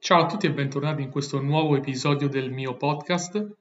Ciao 0.00 0.22
a 0.22 0.26
tutti 0.26 0.46
e 0.46 0.52
bentornati 0.52 1.02
in 1.02 1.10
questo 1.10 1.40
nuovo 1.40 1.76
episodio 1.76 2.28
del 2.28 2.52
mio 2.52 2.76
podcast. 2.76 3.56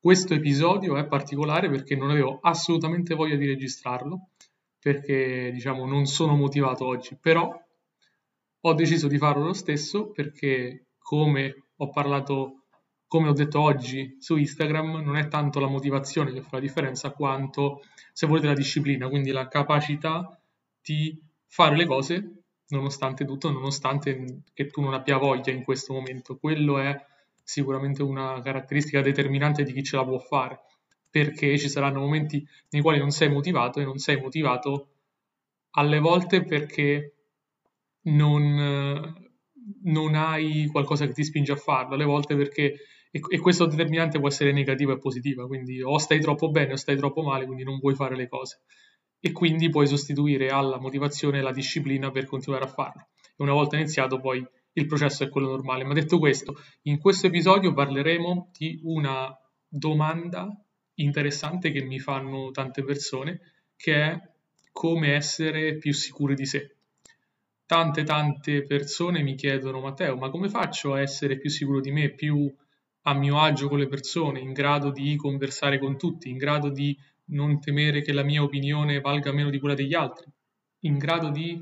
Questo 0.00 0.32
episodio 0.32 0.96
è 0.96 1.06
particolare 1.06 1.68
perché 1.68 1.94
non 1.94 2.08
avevo 2.08 2.38
assolutamente 2.40 3.14
voglia 3.14 3.36
di 3.36 3.46
registrarlo, 3.46 4.30
perché 4.78 5.50
diciamo 5.52 5.84
non 5.84 6.06
sono 6.06 6.36
motivato 6.36 6.86
oggi, 6.86 7.18
però 7.20 7.52
ho 8.60 8.72
deciso 8.72 9.08
di 9.08 9.18
farlo 9.18 9.44
lo 9.44 9.52
stesso 9.52 10.10
perché 10.10 10.86
come 10.98 11.66
ho 11.76 11.90
parlato, 11.90 12.62
come 13.06 13.28
ho 13.28 13.34
detto 13.34 13.60
oggi 13.60 14.16
su 14.18 14.36
Instagram, 14.36 15.02
non 15.02 15.16
è 15.16 15.28
tanto 15.28 15.60
la 15.60 15.68
motivazione 15.68 16.32
che 16.32 16.40
fa 16.40 16.56
la 16.56 16.60
differenza 16.60 17.10
quanto, 17.10 17.82
se 18.10 18.26
volete, 18.26 18.46
la 18.46 18.54
disciplina, 18.54 19.08
quindi 19.08 19.32
la 19.32 19.48
capacità 19.48 20.40
di 20.80 21.16
fare 21.46 21.76
le 21.76 21.84
cose 21.84 22.43
nonostante 22.74 23.24
tutto, 23.24 23.50
nonostante 23.50 24.42
che 24.52 24.66
tu 24.66 24.80
non 24.80 24.94
abbia 24.94 25.16
voglia 25.16 25.52
in 25.52 25.62
questo 25.62 25.92
momento. 25.92 26.36
Quello 26.36 26.78
è 26.78 26.94
sicuramente 27.42 28.02
una 28.02 28.40
caratteristica 28.42 29.00
determinante 29.00 29.62
di 29.62 29.72
chi 29.72 29.82
ce 29.82 29.96
la 29.96 30.04
può 30.04 30.18
fare, 30.18 30.60
perché 31.08 31.56
ci 31.58 31.68
saranno 31.68 32.00
momenti 32.00 32.46
nei 32.70 32.82
quali 32.82 32.98
non 32.98 33.10
sei 33.10 33.30
motivato 33.30 33.80
e 33.80 33.84
non 33.84 33.98
sei 33.98 34.20
motivato 34.20 34.88
alle 35.76 35.98
volte 35.98 36.42
perché 36.44 37.14
non, 38.02 39.30
non 39.82 40.14
hai 40.14 40.66
qualcosa 40.70 41.06
che 41.06 41.12
ti 41.12 41.24
spinge 41.24 41.52
a 41.52 41.56
farlo, 41.56 41.94
alle 41.94 42.04
volte 42.04 42.36
perché 42.36 42.76
e, 43.10 43.38
questo 43.38 43.66
determinante 43.66 44.18
può 44.18 44.26
essere 44.26 44.50
negativo 44.52 44.92
e 44.92 44.98
positivo, 44.98 45.46
quindi 45.46 45.80
o 45.80 45.98
stai 45.98 46.20
troppo 46.20 46.50
bene 46.50 46.72
o 46.72 46.76
stai 46.76 46.96
troppo 46.96 47.22
male, 47.22 47.46
quindi 47.46 47.62
non 47.62 47.78
vuoi 47.78 47.94
fare 47.94 48.16
le 48.16 48.28
cose 48.28 48.62
e 49.26 49.32
quindi 49.32 49.70
puoi 49.70 49.86
sostituire 49.86 50.50
alla 50.50 50.78
motivazione 50.78 51.40
la 51.40 51.50
disciplina 51.50 52.10
per 52.10 52.26
continuare 52.26 52.64
a 52.64 52.68
farlo. 52.68 53.06
E 53.22 53.42
una 53.42 53.54
volta 53.54 53.76
iniziato 53.76 54.20
poi 54.20 54.46
il 54.74 54.86
processo 54.86 55.24
è 55.24 55.30
quello 55.30 55.48
normale. 55.48 55.82
Ma 55.82 55.94
detto 55.94 56.18
questo, 56.18 56.60
in 56.82 56.98
questo 56.98 57.28
episodio 57.28 57.72
parleremo 57.72 58.50
di 58.52 58.78
una 58.82 59.34
domanda 59.66 60.54
interessante 60.96 61.70
che 61.70 61.82
mi 61.82 61.98
fanno 62.00 62.50
tante 62.50 62.84
persone, 62.84 63.40
che 63.76 63.94
è 63.94 64.20
come 64.72 65.14
essere 65.14 65.78
più 65.78 65.94
sicuri 65.94 66.34
di 66.34 66.44
sé. 66.44 66.76
Tante 67.64 68.02
tante 68.02 68.66
persone 68.66 69.22
mi 69.22 69.36
chiedono 69.36 69.80
Matteo, 69.80 70.18
ma 70.18 70.28
come 70.28 70.50
faccio 70.50 70.92
a 70.92 71.00
essere 71.00 71.38
più 71.38 71.48
sicuro 71.48 71.80
di 71.80 71.92
me, 71.92 72.10
più 72.10 72.54
a 73.06 73.14
mio 73.14 73.40
agio 73.40 73.68
con 73.68 73.78
le 73.78 73.88
persone, 73.88 74.40
in 74.40 74.52
grado 74.52 74.90
di 74.90 75.16
conversare 75.16 75.78
con 75.78 75.96
tutti, 75.96 76.28
in 76.28 76.36
grado 76.36 76.68
di 76.68 76.94
non 77.26 77.60
temere 77.60 78.02
che 78.02 78.12
la 78.12 78.22
mia 78.22 78.42
opinione 78.42 79.00
valga 79.00 79.32
meno 79.32 79.50
di 79.50 79.58
quella 79.58 79.74
degli 79.74 79.94
altri, 79.94 80.26
in 80.80 80.98
grado 80.98 81.30
di 81.30 81.60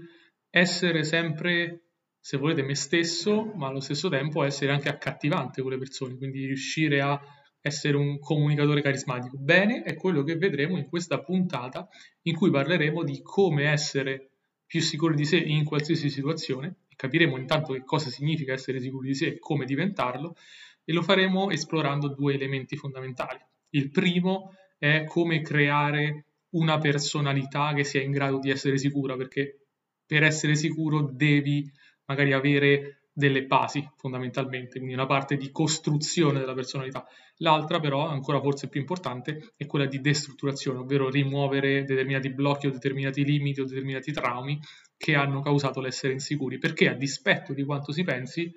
essere 0.50 1.04
sempre, 1.04 1.84
se 2.20 2.36
volete, 2.36 2.62
me 2.62 2.74
stesso, 2.74 3.52
ma 3.54 3.68
allo 3.68 3.80
stesso 3.80 4.08
tempo 4.08 4.42
essere 4.42 4.72
anche 4.72 4.88
accattivante 4.88 5.62
con 5.62 5.70
le 5.70 5.78
persone, 5.78 6.16
quindi 6.16 6.44
riuscire 6.46 7.00
a 7.00 7.20
essere 7.60 7.96
un 7.96 8.18
comunicatore 8.18 8.82
carismatico. 8.82 9.38
Bene, 9.38 9.82
è 9.82 9.94
quello 9.94 10.24
che 10.24 10.36
vedremo 10.36 10.76
in 10.76 10.88
questa 10.88 11.20
puntata 11.20 11.88
in 12.22 12.34
cui 12.34 12.50
parleremo 12.50 13.04
di 13.04 13.20
come 13.22 13.70
essere 13.70 14.30
più 14.66 14.80
sicuri 14.80 15.14
di 15.14 15.24
sé 15.24 15.36
in 15.36 15.64
qualsiasi 15.64 16.08
situazione 16.08 16.82
capiremo 17.02 17.36
intanto 17.36 17.72
che 17.72 17.82
cosa 17.84 18.10
significa 18.10 18.52
essere 18.52 18.80
sicuri 18.80 19.08
di 19.08 19.14
sé 19.14 19.26
e 19.26 19.38
come 19.40 19.64
diventarlo 19.64 20.36
e 20.84 20.92
lo 20.92 21.02
faremo 21.02 21.50
esplorando 21.50 22.08
due 22.08 22.34
elementi 22.34 22.76
fondamentali. 22.76 23.40
Il 23.70 23.90
primo 23.90 24.54
è 24.82 25.04
come 25.04 25.42
creare 25.42 26.24
una 26.54 26.78
personalità 26.78 27.72
che 27.72 27.84
sia 27.84 28.02
in 28.02 28.10
grado 28.10 28.40
di 28.40 28.50
essere 28.50 28.76
sicura, 28.78 29.16
perché 29.16 29.68
per 30.04 30.24
essere 30.24 30.56
sicuro 30.56 31.08
devi 31.08 31.70
magari 32.06 32.32
avere 32.32 33.04
delle 33.12 33.44
basi 33.44 33.88
fondamentalmente, 33.96 34.78
quindi 34.78 34.94
una 34.94 35.06
parte 35.06 35.36
di 35.36 35.52
costruzione 35.52 36.40
della 36.40 36.52
personalità. 36.52 37.06
L'altra 37.36 37.78
però, 37.78 38.08
ancora 38.08 38.40
forse 38.40 38.68
più 38.68 38.80
importante, 38.80 39.52
è 39.56 39.66
quella 39.66 39.86
di 39.86 40.00
destrutturazione, 40.00 40.80
ovvero 40.80 41.08
rimuovere 41.08 41.84
determinati 41.84 42.32
blocchi 42.32 42.66
o 42.66 42.72
determinati 42.72 43.24
limiti 43.24 43.60
o 43.60 43.64
determinati 43.64 44.10
traumi 44.10 44.58
che 44.96 45.14
hanno 45.14 45.42
causato 45.42 45.80
l'essere 45.80 46.14
insicuri, 46.14 46.58
perché 46.58 46.88
a 46.88 46.94
dispetto 46.94 47.54
di 47.54 47.62
quanto 47.62 47.92
si 47.92 48.02
pensi, 48.02 48.52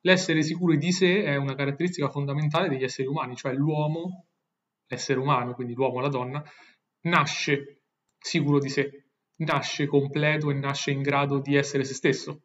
l'essere 0.00 0.42
sicuri 0.42 0.78
di 0.78 0.90
sé 0.90 1.22
è 1.22 1.36
una 1.36 1.54
caratteristica 1.54 2.08
fondamentale 2.08 2.70
degli 2.70 2.84
esseri 2.84 3.08
umani, 3.08 3.36
cioè 3.36 3.52
l'uomo 3.52 4.24
l'essere 4.90 5.20
umano, 5.20 5.54
quindi 5.54 5.74
l'uomo 5.74 5.98
o 5.98 6.00
la 6.00 6.08
donna, 6.08 6.44
nasce 7.02 7.82
sicuro 8.18 8.58
di 8.58 8.68
sé, 8.68 9.04
nasce 9.36 9.86
completo 9.86 10.50
e 10.50 10.54
nasce 10.54 10.90
in 10.90 11.00
grado 11.00 11.38
di 11.38 11.54
essere 11.54 11.84
se 11.84 11.94
stesso. 11.94 12.42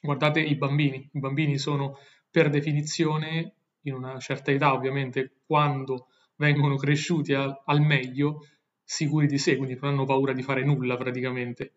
Guardate 0.00 0.40
i 0.40 0.54
bambini, 0.54 1.08
i 1.12 1.18
bambini 1.18 1.58
sono 1.58 1.98
per 2.30 2.48
definizione, 2.48 3.54
in 3.82 3.94
una 3.94 4.18
certa 4.18 4.50
età 4.50 4.72
ovviamente, 4.72 5.40
quando 5.46 6.08
vengono 6.36 6.76
cresciuti 6.76 7.34
al, 7.34 7.62
al 7.66 7.80
meglio, 7.80 8.46
sicuri 8.82 9.26
di 9.26 9.38
sé, 9.38 9.56
quindi 9.56 9.76
non 9.80 9.92
hanno 9.92 10.04
paura 10.04 10.32
di 10.32 10.42
fare 10.42 10.64
nulla 10.64 10.96
praticamente. 10.96 11.72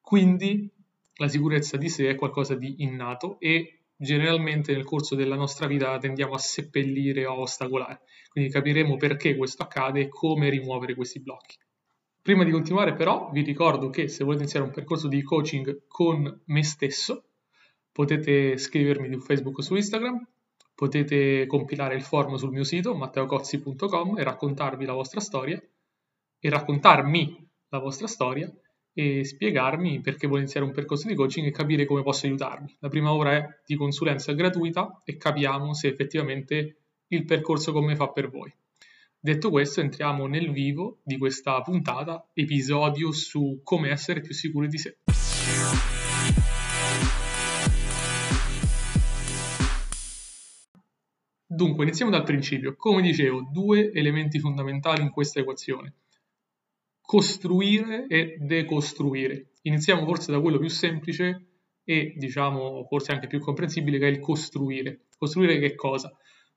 Quindi 0.00 0.68
la 1.16 1.28
sicurezza 1.28 1.76
di 1.76 1.88
sé 1.88 2.08
è 2.08 2.14
qualcosa 2.14 2.54
di 2.54 2.82
innato 2.82 3.38
e 3.38 3.81
generalmente 4.02 4.72
nel 4.72 4.84
corso 4.84 5.14
della 5.14 5.36
nostra 5.36 5.68
vita 5.68 5.96
tendiamo 5.98 6.34
a 6.34 6.38
seppellire 6.38 7.24
o 7.24 7.40
ostacolare. 7.40 8.00
Quindi 8.28 8.50
capiremo 8.50 8.96
perché 8.96 9.36
questo 9.36 9.62
accade 9.62 10.00
e 10.00 10.08
come 10.08 10.50
rimuovere 10.50 10.96
questi 10.96 11.20
blocchi. 11.20 11.56
Prima 12.20 12.42
di 12.44 12.50
continuare 12.50 12.94
però 12.94 13.30
vi 13.32 13.42
ricordo 13.42 13.90
che 13.90 14.08
se 14.08 14.24
volete 14.24 14.42
iniziare 14.42 14.66
un 14.66 14.72
percorso 14.72 15.06
di 15.06 15.22
coaching 15.22 15.84
con 15.86 16.42
me 16.46 16.64
stesso 16.64 17.30
potete 17.92 18.56
scrivermi 18.56 19.12
su 19.12 19.20
Facebook 19.20 19.58
o 19.58 19.62
su 19.62 19.76
Instagram, 19.76 20.26
potete 20.74 21.46
compilare 21.46 21.94
il 21.94 22.02
form 22.02 22.34
sul 22.34 22.50
mio 22.50 22.64
sito 22.64 22.94
matteocozzi.com 22.94 24.18
e 24.18 24.22
raccontarvi 24.24 24.84
la 24.84 24.94
vostra 24.94 25.20
storia 25.20 25.62
e 26.40 26.50
raccontarmi 26.50 27.50
la 27.68 27.78
vostra 27.78 28.06
storia 28.06 28.52
e 28.94 29.24
spiegarmi 29.24 30.00
perché 30.00 30.26
vuole 30.26 30.42
iniziare 30.42 30.66
un 30.66 30.72
percorso 30.72 31.08
di 31.08 31.14
coaching 31.14 31.46
e 31.46 31.50
capire 31.50 31.86
come 31.86 32.02
posso 32.02 32.26
aiutarmi. 32.26 32.76
La 32.80 32.88
prima 32.88 33.12
ora 33.12 33.36
è 33.36 33.48
di 33.64 33.74
consulenza 33.74 34.32
gratuita 34.32 35.02
e 35.04 35.16
capiamo 35.16 35.72
se 35.72 35.88
effettivamente 35.88 36.76
il 37.08 37.24
percorso 37.24 37.72
come 37.72 37.96
fa 37.96 38.08
per 38.08 38.28
voi. 38.28 38.52
Detto 39.18 39.50
questo, 39.50 39.80
entriamo 39.80 40.26
nel 40.26 40.50
vivo 40.50 40.98
di 41.04 41.16
questa 41.16 41.60
puntata, 41.62 42.28
episodio 42.34 43.12
su 43.12 43.60
come 43.62 43.90
essere 43.90 44.20
più 44.20 44.34
sicuri 44.34 44.68
di 44.68 44.78
sé. 44.78 44.98
Dunque, 51.46 51.84
iniziamo 51.84 52.10
dal 52.10 52.24
principio. 52.24 52.74
Come 52.76 53.02
dicevo, 53.02 53.48
due 53.52 53.92
elementi 53.92 54.40
fondamentali 54.40 55.02
in 55.02 55.10
questa 55.10 55.38
equazione 55.38 55.94
costruire 57.12 58.06
e 58.08 58.38
decostruire. 58.38 59.50
Iniziamo 59.64 60.06
forse 60.06 60.32
da 60.32 60.40
quello 60.40 60.58
più 60.58 60.70
semplice 60.70 61.48
e 61.84 62.14
diciamo 62.16 62.86
forse 62.88 63.12
anche 63.12 63.26
più 63.26 63.38
comprensibile 63.38 63.98
che 63.98 64.06
è 64.06 64.10
il 64.10 64.18
costruire. 64.18 65.08
Costruire 65.18 65.58
che 65.58 65.74
cosa? 65.74 66.10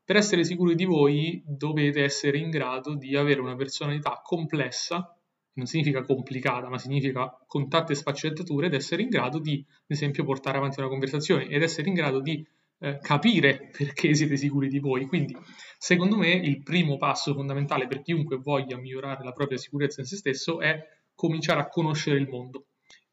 Per 0.06 0.16
essere 0.16 0.46
sicuri 0.46 0.76
di 0.76 0.86
voi 0.86 1.44
dovete 1.46 2.04
essere 2.04 2.38
in 2.38 2.50
grado 2.52 2.96
di 2.96 3.18
avere 3.18 3.42
una 3.42 3.58
personalità 3.58 4.22
complessa, 4.24 5.14
non 5.56 5.66
significa 5.66 6.04
complicata, 6.04 6.70
ma 6.70 6.78
significa 6.78 7.38
con 7.46 7.68
tante 7.68 7.94
sfaccettature, 7.94 8.68
ed 8.68 8.76
essere 8.76 9.02
in 9.02 9.10
grado 9.10 9.40
di, 9.40 9.62
ad 9.68 9.84
esempio, 9.88 10.24
portare 10.24 10.58
avanti 10.58 10.80
una 10.80 10.88
conversazione 10.88 11.50
ed 11.50 11.64
essere 11.64 11.90
in 11.90 11.96
grado 11.96 12.22
di 12.22 12.48
eh, 12.86 13.00
capire 13.02 13.70
perché 13.76 14.14
siete 14.14 14.38
sicuri 14.38 14.68
di 14.68 14.78
voi. 14.78 15.08
Quindi, 15.08 15.36
secondo 15.78 16.18
me, 16.18 16.30
il 16.30 16.62
primo 16.62 16.98
passo 16.98 17.34
fondamentale 17.34 17.88
per 17.88 18.04
chiunque 18.04 18.38
voglia 18.38 18.78
migliorare 18.78 19.24
la 19.24 19.32
propria 19.32 19.58
sicurezza 19.58 20.02
in 20.02 20.08
se 20.08 20.18
stesso 20.18 20.60
è 20.60 20.80
cominciare 21.16 21.62
a 21.62 21.68
conoscere 21.68 22.20
il 22.20 22.30
mondo 22.30 22.68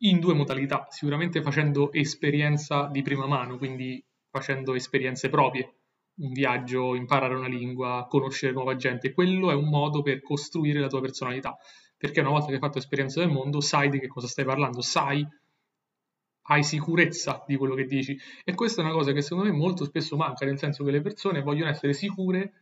in 0.04 0.20
due 0.20 0.34
modalità, 0.34 0.88
sicuramente 0.90 1.40
facendo 1.40 1.90
esperienza 1.92 2.88
di 2.88 3.02
prima 3.02 3.26
mano, 3.26 3.56
quindi 3.56 4.04
facendo 4.28 4.74
esperienze 4.74 5.30
proprie, 5.30 5.76
un 6.16 6.32
viaggio, 6.32 6.94
imparare 6.94 7.34
una 7.34 7.48
lingua, 7.48 8.06
conoscere 8.10 8.52
nuova 8.52 8.76
gente, 8.76 9.12
quello 9.12 9.50
è 9.50 9.54
un 9.54 9.68
modo 9.68 10.02
per 10.02 10.20
costruire 10.20 10.80
la 10.80 10.88
tua 10.88 11.00
personalità, 11.00 11.56
perché 11.96 12.20
una 12.20 12.30
volta 12.30 12.48
che 12.48 12.54
hai 12.54 12.58
fatto 12.58 12.78
esperienza 12.78 13.20
del 13.20 13.30
mondo 13.30 13.60
sai 13.60 13.88
di 13.88 14.00
che 14.00 14.08
cosa 14.08 14.26
stai 14.26 14.44
parlando, 14.44 14.80
sai 14.80 15.24
hai 16.42 16.64
sicurezza 16.64 17.44
di 17.46 17.56
quello 17.56 17.74
che 17.74 17.84
dici. 17.84 18.18
E 18.44 18.54
questa 18.54 18.82
è 18.82 18.84
una 18.84 18.94
cosa 18.94 19.12
che 19.12 19.22
secondo 19.22 19.50
me 19.50 19.56
molto 19.56 19.84
spesso 19.84 20.16
manca, 20.16 20.44
nel 20.44 20.58
senso 20.58 20.84
che 20.84 20.90
le 20.90 21.00
persone 21.00 21.42
vogliono 21.42 21.70
essere 21.70 21.92
sicure 21.92 22.52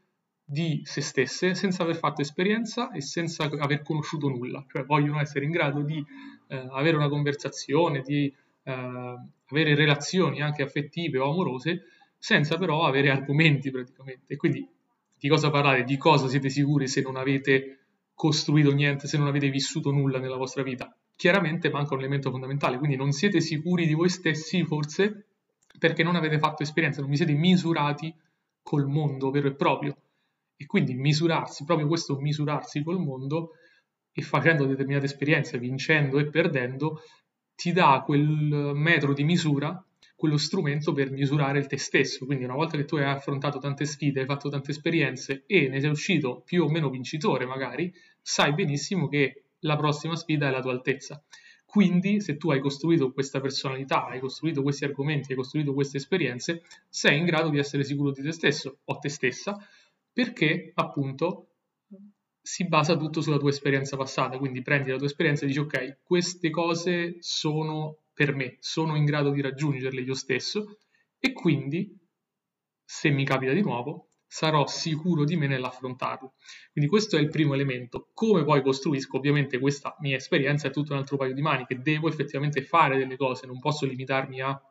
di 0.45 0.81
se 0.85 1.01
stesse 1.01 1.55
senza 1.55 1.85
aver 1.85 1.97
fatto 1.97 2.23
esperienza 2.23 2.91
e 2.91 3.01
senza 3.01 3.45
aver 3.45 3.83
conosciuto 3.83 4.29
nulla, 4.29 4.65
cioè 4.69 4.85
vogliono 4.85 5.21
essere 5.21 5.45
in 5.45 5.53
grado 5.53 5.83
di 5.83 6.05
eh, 6.49 6.69
avere 6.73 6.97
una 6.97 7.09
conversazione, 7.09 8.03
di 8.03 8.35
eh, 8.65 8.73
avere 8.73 9.75
relazioni 9.75 10.43
anche 10.43 10.63
affettive 10.63 11.19
o 11.19 11.31
amorose, 11.31 11.85
senza 12.19 12.59
però 12.59 12.85
avere 12.85 13.11
argomenti 13.11 13.71
praticamente. 13.71 14.37
Quindi 14.37 14.69
di 15.17 15.29
cosa 15.29 15.51
parlare, 15.51 15.85
di 15.85 15.97
cosa 15.97 16.27
siete 16.27 16.49
sicuri 16.49 16.89
se 16.89 17.01
non 17.01 17.17
avete 17.17 17.79
costruito 18.13 18.73
niente, 18.73 19.07
se 19.07 19.19
non 19.19 19.29
avete 19.29 19.49
vissuto 19.51 19.91
nulla 19.93 20.19
nella 20.19 20.37
vostra 20.37 20.63
vita 20.63 20.95
chiaramente 21.21 21.69
manca 21.69 21.93
un 21.93 22.01
elemento 22.01 22.31
fondamentale, 22.31 22.79
quindi 22.79 22.97
non 22.97 23.13
siete 23.13 23.43
sicuri 23.43 23.87
di 23.87 23.93
voi 23.93 24.09
stessi 24.09 24.65
forse 24.65 25.27
perché 25.79 26.03
non 26.03 26.17
avete 26.17 26.39
fatto 26.39 26.63
esperienza, 26.63 27.03
non 27.03 27.11
vi 27.11 27.17
siete 27.17 27.35
misurati 27.35 28.11
col 28.63 28.87
mondo 28.87 29.31
vero 29.31 29.49
e 29.49 29.55
proprio. 29.55 29.95
E 30.57 30.65
quindi 30.65 30.95
misurarsi, 30.95 31.65
proprio 31.65 31.89
questo 31.89 32.19
misurarsi 32.19 32.83
col 32.83 33.01
mondo 33.01 33.51
e 34.11 34.23
facendo 34.23 34.65
determinate 34.65 35.05
esperienze, 35.05 35.59
vincendo 35.59 36.19
e 36.19 36.31
perdendo, 36.31 37.03
ti 37.55 37.73
dà 37.73 38.03
quel 38.03 38.73
metro 38.75 39.13
di 39.13 39.23
misura, 39.23 39.85
quello 40.17 40.39
strumento 40.39 40.95
per 40.95 41.11
misurare 41.11 41.67
te 41.67 41.77
stesso. 41.77 42.25
Quindi 42.25 42.45
una 42.45 42.55
volta 42.55 42.79
che 42.79 42.87
tu 42.87 42.97
hai 42.97 43.05
affrontato 43.05 43.59
tante 43.59 43.85
sfide, 43.85 44.21
hai 44.21 44.27
fatto 44.27 44.49
tante 44.49 44.71
esperienze 44.71 45.45
e 45.47 45.69
ne 45.69 45.81
sei 45.81 45.91
uscito 45.91 46.41
più 46.47 46.65
o 46.65 46.71
meno 46.71 46.89
vincitore 46.89 47.45
magari, 47.45 47.93
sai 48.23 48.55
benissimo 48.55 49.07
che 49.07 49.43
la 49.61 49.77
prossima 49.77 50.17
sfida 50.17 50.49
è 50.49 50.51
la 50.51 50.61
tua 50.61 50.73
altezza. 50.73 51.23
Quindi, 51.65 52.21
se 52.21 52.37
tu 52.37 52.51
hai 52.51 52.61
costruito 52.61 53.13
questa 53.13 53.41
personalità, 53.41 54.07
hai 54.07 54.19
costruito 54.19 54.63
questi 54.63 54.85
argomenti, 54.85 55.31
hai 55.31 55.37
costruito 55.37 55.73
queste 55.73 55.99
esperienze, 55.99 56.63
sei 56.89 57.19
in 57.19 57.25
grado 57.25 57.49
di 57.49 57.59
essere 57.59 57.85
sicuro 57.85 58.11
di 58.11 58.23
te 58.23 58.33
stesso 58.33 58.81
o 58.85 58.99
te 58.99 59.09
stessa, 59.09 59.57
perché 60.13 60.73
appunto 60.75 61.47
si 62.43 62.67
basa 62.67 62.97
tutto 62.97 63.21
sulla 63.21 63.39
tua 63.39 63.51
esperienza 63.51 63.97
passata. 63.97 64.39
Quindi 64.39 64.63
prendi 64.63 64.91
la 64.91 64.97
tua 64.97 65.07
esperienza 65.07 65.45
e 65.45 65.47
dici: 65.49 65.61
Ok, 65.61 65.99
queste 66.03 66.51
cose 66.51 67.19
sono 67.21 67.99
per 68.13 68.35
me, 68.35 68.57
sono 68.61 68.97
in 68.97 69.05
grado 69.05 69.31
di 69.31 69.41
raggiungerle 69.41 70.01
io 70.01 70.15
stesso, 70.15 70.79
e 71.21 71.33
quindi, 71.33 71.97
se 72.85 73.11
mi 73.11 73.25
capita 73.25 73.53
di 73.53 73.63
nuovo, 73.63 74.09
sarò 74.33 74.65
sicuro 74.69 75.25
di 75.25 75.37
me 75.37 75.49
nell'affrontarlo. 75.49 76.35
Quindi 76.71 76.89
questo 76.89 77.17
è 77.17 77.21
il 77.21 77.31
primo 77.31 77.55
elemento. 77.55 78.11
Come 78.15 78.45
poi 78.45 78.63
costruisco? 78.63 79.17
Ovviamente 79.17 79.59
questa 79.59 79.97
mia 79.99 80.15
esperienza 80.15 80.69
è 80.69 80.71
tutto 80.71 80.93
un 80.93 80.99
altro 80.99 81.17
paio 81.17 81.35
di 81.35 81.43
mani, 81.43 81.67
che 81.67 81.81
devo 81.81 82.09
effettivamente 82.09 82.63
fare 82.63 82.97
delle 82.97 83.17
cose, 83.17 83.47
non 83.47 83.59
posso 83.59 83.87
limitarmi 83.87 84.41
a 84.41 84.63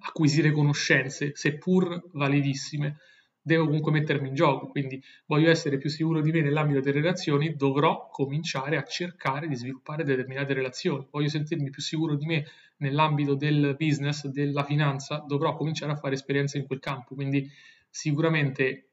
acquisire 0.00 0.52
conoscenze, 0.52 1.32
seppur 1.34 2.08
validissime, 2.12 2.98
devo 3.40 3.64
comunque 3.64 3.90
mettermi 3.90 4.28
in 4.28 4.34
gioco, 4.34 4.68
quindi 4.68 5.02
voglio 5.26 5.50
essere 5.50 5.78
più 5.78 5.90
sicuro 5.90 6.20
di 6.20 6.30
me 6.30 6.40
nell'ambito 6.40 6.80
delle 6.80 7.00
relazioni, 7.00 7.56
dovrò 7.56 8.08
cominciare 8.10 8.76
a 8.76 8.84
cercare 8.84 9.48
di 9.48 9.56
sviluppare 9.56 10.04
determinate 10.04 10.54
relazioni, 10.54 11.04
voglio 11.10 11.28
sentirmi 11.28 11.70
più 11.70 11.82
sicuro 11.82 12.14
di 12.14 12.26
me 12.26 12.46
nell'ambito 12.76 13.34
del 13.34 13.74
business, 13.76 14.26
della 14.26 14.62
finanza, 14.62 15.24
dovrò 15.26 15.56
cominciare 15.56 15.92
a 15.92 15.96
fare 15.96 16.14
esperienze 16.14 16.58
in 16.58 16.66
quel 16.66 16.78
campo, 16.78 17.16
quindi 17.16 17.50
sicuramente 17.90 18.90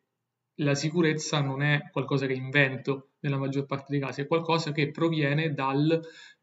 la 0.60 0.76
sicurezza 0.76 1.42
non 1.42 1.62
è 1.62 1.90
qualcosa 1.92 2.26
che 2.26 2.34
invento 2.34 3.12
nella 3.20 3.38
maggior 3.38 3.66
parte 3.66 3.88
dei 3.90 4.00
casi, 4.00 4.22
è 4.22 4.28
qualcosa 4.28 4.72
che 4.72 4.92
proviene 4.92 5.54
dal 5.54 6.00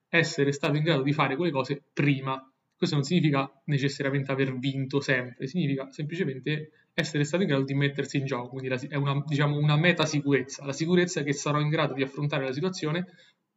essere 0.09 0.53
stato 0.53 0.77
in 0.77 0.83
grado 0.83 1.03
di 1.03 1.13
fare 1.13 1.37
quelle 1.37 1.51
cose 1.51 1.83
prima. 1.93 2.39
Questo 2.77 2.97
non 2.97 3.05
significa 3.05 3.51
necessariamente 3.67 4.33
aver 4.33 4.59
vinto 4.59 5.01
sempre, 5.01 5.47
significa 5.47 5.91
semplicemente 5.91 6.71
essere 6.95 7.25
stato 7.25 7.43
in 7.43 7.49
grado 7.49 7.65
di 7.65 7.75
mettersi 7.75 8.19
in 8.19 8.27
gioco, 8.27 8.57
quindi 8.57 8.69
è 8.89 8.97
una, 8.97 9.23
diciamo, 9.25 9.57
una 9.57 9.77
meta 9.77 10.05
sicurezza, 10.05 10.65
la 10.65 10.73
sicurezza 10.73 11.23
che 11.23 11.33
sarò 11.33 11.61
in 11.61 11.71
grado 11.71 11.95
di 11.95 12.03
affrontare 12.03 12.45
la 12.45 12.53
situazione 12.53 13.07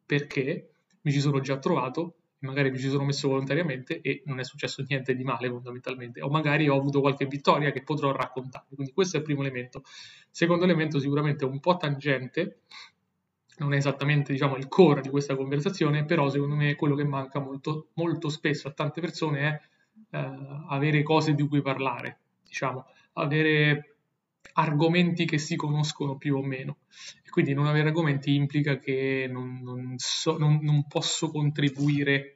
perché 0.05 0.75
mi 1.01 1.11
ci 1.11 1.19
sono 1.19 1.41
già 1.41 1.57
trovato 1.57 2.19
magari 2.45 2.71
mi 2.71 2.79
ci 2.79 2.89
sono 2.89 3.03
messo 3.03 3.27
volontariamente 3.27 4.01
e 4.01 4.21
non 4.25 4.39
è 4.39 4.43
successo 4.43 4.83
niente 4.87 5.15
di 5.15 5.23
male 5.23 5.49
fondamentalmente, 5.49 6.21
o 6.21 6.29
magari 6.29 6.69
ho 6.69 6.77
avuto 6.77 7.01
qualche 7.01 7.25
vittoria 7.25 7.71
che 7.71 7.83
potrò 7.83 8.11
raccontare. 8.11 8.65
Quindi 8.73 8.93
questo 8.93 9.17
è 9.17 9.19
il 9.19 9.25
primo 9.25 9.41
elemento. 9.41 9.83
Secondo 10.29 10.63
elemento 10.63 10.99
sicuramente 10.99 11.45
un 11.45 11.59
po' 11.59 11.77
tangente, 11.77 12.61
non 13.57 13.73
è 13.73 13.77
esattamente 13.77 14.31
diciamo, 14.31 14.55
il 14.55 14.67
core 14.67 15.01
di 15.01 15.09
questa 15.09 15.35
conversazione, 15.35 16.05
però 16.05 16.29
secondo 16.29 16.55
me 16.55 16.75
quello 16.75 16.95
che 16.95 17.05
manca 17.05 17.39
molto, 17.39 17.89
molto 17.93 18.29
spesso 18.29 18.67
a 18.67 18.71
tante 18.71 19.01
persone 19.01 19.39
è 19.39 20.17
eh, 20.17 20.63
avere 20.69 21.03
cose 21.03 21.33
di 21.33 21.47
cui 21.47 21.61
parlare, 21.61 22.19
diciamo, 22.43 22.85
avere 23.13 23.95
argomenti 24.53 25.25
che 25.25 25.37
si 25.37 25.55
conoscono 25.55 26.17
più 26.17 26.37
o 26.37 26.43
meno. 26.43 26.77
Quindi 27.29 27.53
non 27.53 27.67
avere 27.67 27.89
argomenti 27.89 28.33
implica 28.33 28.79
che 28.79 29.27
non, 29.29 29.59
non, 29.61 29.95
so, 29.97 30.37
non, 30.37 30.59
non 30.61 30.87
posso 30.87 31.29
contribuire 31.29 32.34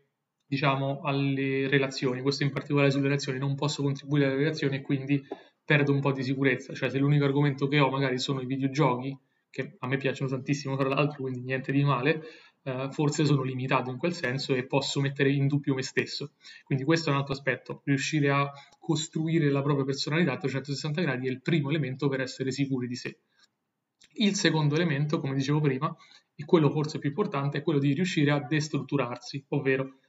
diciamo, 0.50 1.01
alle 1.04 1.68
relazioni, 1.68 2.22
questo 2.22 2.42
in 2.44 2.51
particolare 2.51 2.90
sulle 2.90 3.04
relazioni, 3.04 3.38
non 3.38 3.54
posso 3.54 3.84
contribuire 3.84 4.25
alle 4.25 4.36
relazioni 4.36 4.78
e 4.78 4.81
quindi 4.81 5.24
perdo 5.63 5.94
un 5.94 6.00
po' 6.01 6.12
di 6.12 6.24
sicurezza, 6.24 6.74
cioè 6.74 6.90
se 6.90 6.98
l'unico 6.98 7.25
argomento 7.25 7.68
che 7.68 7.80
ho 7.80 7.92
magari 7.92 8.18
sono 8.18 8.42
i 8.42 8.48
videogiochi, 8.48 9.16
che 9.51 9.75
a 9.78 9.88
me 9.88 9.98
piacciono 9.98 10.28
tantissimo 10.28 10.75
tra 10.75 10.90
l'altro, 10.90 11.22
quindi 11.22 11.42
niente 11.42 11.72
di 11.72 11.84
male, 11.84 12.24
eh, 12.63 12.90
forse 12.92 13.25
sono 13.25 13.44
limitato 13.44 13.92
in 13.92 13.98
quel 13.98 14.13
senso 14.13 14.56
e 14.56 14.66
posso 14.66 15.00
mettere 15.00 15.30
in 15.31 15.46
dubbio 15.46 15.75
me 15.75 15.84
stesso. 15.84 16.31
Quindi 16.63 16.84
questo 16.84 17.10
è 17.10 17.12
un 17.12 17.19
altro 17.19 17.34
aspetto, 17.34 17.81
riuscire 17.86 18.31
a 18.31 18.52
costruire 18.80 19.52
la 19.52 19.62
propria 19.62 19.86
personalità 19.86 20.34
a 20.34 20.38
360 20.38 21.02
gradi 21.02 21.28
è 21.28 21.30
il 21.30 21.42
primo 21.44 21.69
elemento 21.69 22.07
per 22.07 22.22
essere 22.22 22.52
sicuri 22.52 22.88
di 22.88 22.95
sé. 22.95 23.19
Il 24.13 24.34
secondo 24.34 24.74
elemento, 24.74 25.19
come 25.19 25.36
dicevo 25.36 25.60
prima, 25.60 25.95
e 26.34 26.44
quello 26.44 26.72
forse 26.72 26.98
più 26.98 27.10
importante, 27.10 27.60
è 27.60 27.62
quello 27.62 27.78
di 27.78 27.94
riuscire 27.94 28.31
a 28.31 28.40
destrutturarsi, 28.40 29.45
ovvero 29.50 30.00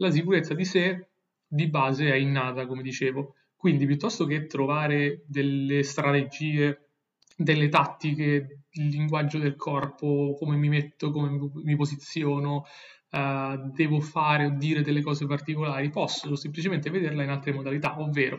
la 0.00 0.10
sicurezza 0.10 0.54
di 0.54 0.64
sé 0.64 1.08
di 1.46 1.68
base 1.68 2.10
è 2.10 2.16
innata, 2.16 2.66
come 2.66 2.82
dicevo. 2.82 3.34
Quindi 3.56 3.86
piuttosto 3.86 4.24
che 4.24 4.46
trovare 4.46 5.22
delle 5.26 5.82
strategie, 5.82 6.88
delle 7.36 7.68
tattiche, 7.68 8.62
il 8.70 8.88
linguaggio 8.88 9.38
del 9.38 9.56
corpo, 9.56 10.34
come 10.38 10.56
mi 10.56 10.68
metto, 10.68 11.10
come 11.10 11.50
mi 11.52 11.76
posiziono, 11.76 12.64
uh, 13.10 13.70
devo 13.72 14.00
fare 14.00 14.46
o 14.46 14.50
dire 14.50 14.82
delle 14.82 15.02
cose 15.02 15.26
particolari, 15.26 15.90
posso 15.90 16.34
semplicemente 16.36 16.88
vederla 16.88 17.22
in 17.22 17.30
altre 17.30 17.52
modalità, 17.52 18.00
ovvero 18.00 18.36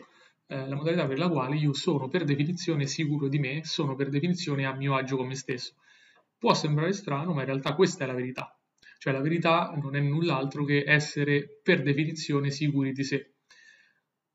uh, 0.48 0.68
la 0.68 0.76
modalità 0.76 1.06
per 1.06 1.20
la 1.20 1.30
quale 1.30 1.56
io 1.58 1.74
sono 1.74 2.08
per 2.08 2.24
definizione 2.24 2.88
sicuro 2.88 3.28
di 3.28 3.38
me, 3.38 3.64
sono 3.64 3.94
per 3.96 4.10
definizione 4.10 4.66
a 4.66 4.74
mio 4.74 4.96
agio 4.96 5.18
con 5.18 5.28
me 5.28 5.36
stesso. 5.36 5.74
Può 6.40 6.56
sembrare 6.56 6.94
strano, 6.94 7.34
ma 7.34 7.42
in 7.42 7.48
realtà 7.48 7.76
questa 7.76 8.06
è 8.06 8.08
la 8.08 8.14
verità. 8.14 8.56
Cioè 9.02 9.14
la 9.14 9.22
verità 9.22 9.74
non 9.82 9.96
è 9.96 10.00
null'altro 10.00 10.64
che 10.64 10.84
essere 10.86 11.60
per 11.64 11.82
definizione 11.82 12.52
sicuri 12.52 12.92
di 12.92 13.04
sé. 13.04 13.34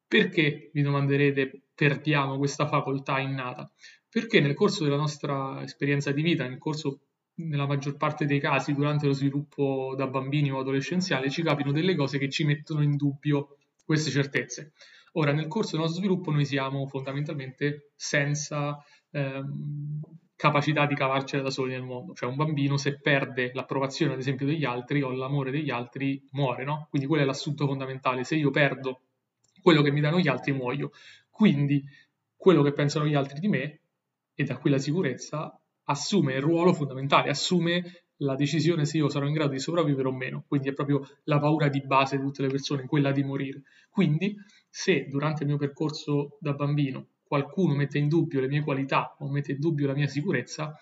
Perché, 0.09 0.71
vi 0.73 0.83
domanderete, 0.83 1.69
perdiamo 1.73 2.37
questa 2.37 2.67
facoltà 2.67 3.21
innata? 3.21 3.71
Perché 4.09 4.41
nel 4.41 4.55
corso 4.55 4.83
della 4.83 4.97
nostra 4.97 5.63
esperienza 5.63 6.11
di 6.11 6.21
vita, 6.21 6.49
nel 6.49 6.59
corso 6.59 7.03
nella 7.35 7.69
maggior 7.69 7.97
parte 7.97 8.25
dei 8.27 8.41
casi 8.41 8.75
durante 8.75 9.07
lo 9.07 9.13
sviluppo 9.13 9.95
da 9.97 10.09
bambini 10.09 10.51
o 10.51 10.59
adolescenziale 10.59 11.31
ci 11.31 11.45
capino 11.45 11.71
delle 11.71 11.95
cose 11.95 12.19
che 12.19 12.29
ci 12.29 12.43
mettono 12.43 12.83
in 12.83 12.97
dubbio 12.97 13.59
queste 13.85 14.11
certezze. 14.11 14.73
Ora, 15.13 15.31
nel 15.31 15.47
corso 15.47 15.77
del 15.77 15.83
nostro 15.83 16.01
sviluppo 16.01 16.33
noi 16.33 16.45
siamo 16.45 16.89
fondamentalmente 16.89 17.93
senza 17.95 18.83
ehm, 19.13 20.01
capacità 20.37 20.87
di 20.87 20.95
cavarcela 20.95 21.43
da 21.43 21.51
soli 21.51 21.73
nel 21.73 21.83
mondo. 21.83 22.13
Cioè 22.13 22.29
un 22.29 22.37
bambino 22.37 22.77
se 22.77 23.01
perde 23.01 23.51
l'approvazione 23.55 24.13
ad 24.13 24.19
esempio 24.19 24.47
degli 24.47 24.65
altri 24.65 25.03
o 25.03 25.11
l'amore 25.11 25.51
degli 25.51 25.71
altri 25.71 26.23
muore, 26.33 26.65
no? 26.65 26.87
Quindi 26.91 27.09
quello 27.09 27.23
è 27.23 27.27
l'assunto 27.27 27.67
fondamentale. 27.67 28.23
Se 28.23 28.37
io 28.37 28.51
perdo 28.51 29.01
quello 29.67 29.83
che 29.83 29.91
mi 29.91 30.01
danno 30.01 30.21
gli 30.21 30.29
altri 30.29 30.53
muoio. 30.53 30.93
Quindi 31.29 31.83
quello 32.37 32.63
che 32.63 32.73
pensano 32.73 33.07
gli 33.07 33.15
altri 33.15 33.41
di 33.41 33.49
me, 33.49 33.81
e 34.35 34.45
da 34.45 34.59
qui 34.59 34.71
la 34.71 34.79
sicurezza, 34.79 35.61
assume 35.85 36.35
il 36.35 36.43
ruolo 36.43 36.73
fondamentale, 36.73 37.31
assume 37.31 38.05
la 38.19 38.37
decisione 38.37 38.85
se 38.85 38.99
io 38.99 39.09
sarò 39.09 39.27
in 39.27 39.33
grado 39.33 39.51
di 39.51 39.59
sopravvivere 39.59 40.07
o 40.07 40.13
meno. 40.13 40.45
Quindi 40.47 40.69
è 40.69 40.73
proprio 40.73 41.05
la 41.25 41.41
paura 41.41 41.69
di 41.69 41.81
base 41.85 42.17
di 42.17 42.23
tutte 42.23 42.43
le 42.43 42.49
persone, 42.49 42.87
quella 42.87 43.11
di 43.11 43.25
morire. 43.25 43.63
Quindi 43.91 44.37
se 44.69 45.07
durante 45.09 45.43
il 45.43 45.49
mio 45.49 45.59
percorso 45.59 46.37
da 46.39 46.53
bambino 46.53 47.09
qualcuno 47.27 47.75
mette 47.75 47.99
in 47.99 48.09
dubbio 48.09 48.41
le 48.41 48.49
mie 48.49 48.63
qualità 48.63 49.17
o 49.19 49.29
mette 49.29 49.53
in 49.53 49.59
dubbio 49.61 49.87
la 49.87 49.95
mia 49.95 50.07
sicurezza, 50.07 50.79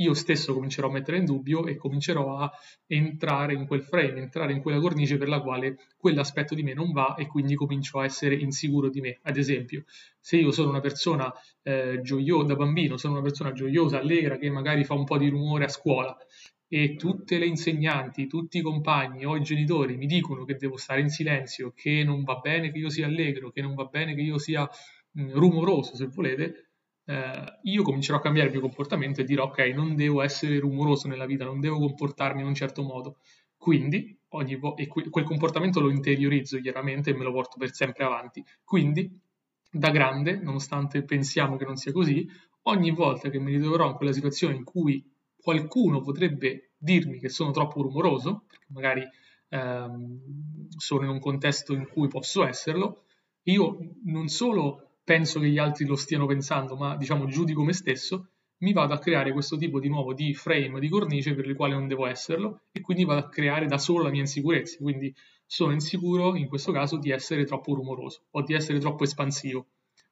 io 0.00 0.14
stesso 0.14 0.54
comincerò 0.54 0.88
a 0.88 0.92
mettere 0.92 1.18
in 1.18 1.26
dubbio 1.26 1.66
e 1.66 1.76
comincerò 1.76 2.38
a 2.38 2.50
entrare 2.86 3.52
in 3.52 3.66
quel 3.66 3.82
frame, 3.82 4.20
entrare 4.20 4.52
in 4.52 4.62
quella 4.62 4.80
cornice 4.80 5.18
per 5.18 5.28
la 5.28 5.40
quale 5.40 5.76
quell'aspetto 5.96 6.54
di 6.54 6.62
me 6.62 6.72
non 6.72 6.90
va 6.92 7.14
e 7.16 7.26
quindi 7.26 7.54
comincio 7.54 7.98
a 8.00 8.04
essere 8.04 8.34
insicuro 8.34 8.88
di 8.88 9.00
me. 9.00 9.18
Ad 9.22 9.36
esempio, 9.36 9.84
se 10.18 10.38
io 10.38 10.52
sono 10.52 10.70
una 10.70 10.80
persona 10.80 11.32
eh, 11.62 12.00
gioiosa 12.02 12.46
da 12.46 12.56
bambino, 12.56 12.96
sono 12.96 13.14
una 13.14 13.22
persona 13.22 13.52
gioiosa, 13.52 13.98
allegra, 13.98 14.38
che 14.38 14.50
magari 14.50 14.84
fa 14.84 14.94
un 14.94 15.04
po' 15.04 15.18
di 15.18 15.28
rumore 15.28 15.64
a 15.64 15.68
scuola 15.68 16.16
e 16.72 16.94
tutte 16.94 17.36
le 17.36 17.46
insegnanti, 17.46 18.28
tutti 18.28 18.58
i 18.58 18.62
compagni 18.62 19.26
o 19.26 19.36
i 19.36 19.42
genitori 19.42 19.96
mi 19.96 20.06
dicono 20.06 20.44
che 20.44 20.54
devo 20.54 20.76
stare 20.76 21.00
in 21.00 21.08
silenzio, 21.08 21.72
che 21.74 22.04
non 22.04 22.22
va 22.22 22.36
bene 22.36 22.70
che 22.70 22.78
io 22.78 22.88
sia 22.88 23.06
allegro, 23.06 23.50
che 23.50 23.60
non 23.60 23.74
va 23.74 23.84
bene 23.86 24.14
che 24.14 24.20
io 24.20 24.38
sia 24.38 24.66
rumoroso, 25.14 25.96
se 25.96 26.06
volete, 26.06 26.70
eh, 27.04 27.58
io 27.62 27.82
comincerò 27.82 28.18
a 28.18 28.20
cambiare 28.20 28.48
il 28.48 28.54
mio 28.54 28.62
comportamento 28.62 29.20
e 29.20 29.24
dirò 29.24 29.44
ok, 29.44 29.58
non 29.74 29.94
devo 29.96 30.22
essere 30.22 30.58
rumoroso 30.58 31.08
nella 31.08 31.26
vita, 31.26 31.44
non 31.44 31.60
devo 31.60 31.78
comportarmi 31.78 32.40
in 32.40 32.46
un 32.46 32.54
certo 32.54 32.82
modo. 32.82 33.18
Quindi, 33.56 34.18
ogni 34.30 34.56
vo- 34.56 34.76
e 34.76 34.86
que- 34.86 35.08
quel 35.10 35.24
comportamento 35.24 35.80
lo 35.80 35.90
interiorizzo 35.90 36.58
chiaramente 36.60 37.10
e 37.10 37.14
me 37.14 37.24
lo 37.24 37.32
porto 37.32 37.56
per 37.58 37.72
sempre 37.72 38.04
avanti. 38.04 38.42
Quindi, 38.64 39.10
da 39.72 39.90
grande, 39.90 40.36
nonostante 40.36 41.02
pensiamo 41.04 41.56
che 41.56 41.64
non 41.64 41.76
sia 41.76 41.92
così, 41.92 42.26
ogni 42.62 42.90
volta 42.90 43.30
che 43.30 43.38
mi 43.38 43.52
ritroverò 43.52 43.88
in 43.88 43.94
quella 43.94 44.12
situazione 44.12 44.54
in 44.56 44.64
cui 44.64 45.04
qualcuno 45.36 46.00
potrebbe 46.00 46.72
dirmi 46.76 47.18
che 47.18 47.28
sono 47.28 47.50
troppo 47.50 47.82
rumoroso, 47.82 48.44
perché 48.48 48.66
magari 48.70 49.06
ehm, 49.48 50.68
sono 50.76 51.04
in 51.04 51.10
un 51.10 51.18
contesto 51.20 51.74
in 51.74 51.86
cui 51.88 52.08
posso 52.08 52.44
esserlo, 52.46 53.04
io 53.44 53.78
non 54.04 54.28
solo 54.28 54.89
penso 55.10 55.40
che 55.40 55.48
gli 55.48 55.58
altri 55.58 55.86
lo 55.86 55.96
stiano 55.96 56.24
pensando, 56.24 56.76
ma 56.76 56.96
diciamo 56.96 57.26
giudico 57.26 57.64
me 57.64 57.72
stesso, 57.72 58.28
mi 58.58 58.72
vado 58.72 58.94
a 58.94 59.00
creare 59.00 59.32
questo 59.32 59.56
tipo 59.56 59.80
di 59.80 59.88
nuovo 59.88 60.14
di 60.14 60.34
frame, 60.34 60.78
di 60.78 60.88
cornice 60.88 61.34
per 61.34 61.48
le 61.48 61.54
quali 61.56 61.72
non 61.72 61.88
devo 61.88 62.06
esserlo 62.06 62.60
e 62.70 62.80
quindi 62.80 63.04
vado 63.04 63.26
a 63.26 63.28
creare 63.28 63.66
da 63.66 63.76
solo 63.76 64.04
la 64.04 64.10
mia 64.10 64.20
insicurezza. 64.20 64.76
Quindi 64.80 65.12
sono 65.44 65.72
insicuro 65.72 66.36
in 66.36 66.46
questo 66.46 66.70
caso 66.70 66.96
di 66.96 67.10
essere 67.10 67.44
troppo 67.44 67.74
rumoroso 67.74 68.26
o 68.30 68.42
di 68.42 68.54
essere 68.54 68.78
troppo 68.78 69.02
espansivo 69.02 69.66